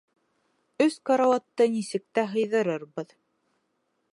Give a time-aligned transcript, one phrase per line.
[0.85, 3.15] Өс карауатты нисек тә һыйҙырырбыҙ.